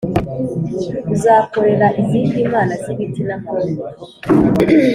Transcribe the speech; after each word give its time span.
uzakorera 1.13 1.87
izindi 2.01 2.39
mana 2.53 2.73
z’ibiti 2.83 3.21
n’amabuye 3.27 3.83